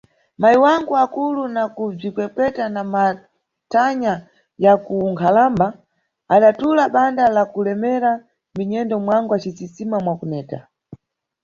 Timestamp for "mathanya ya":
2.93-4.73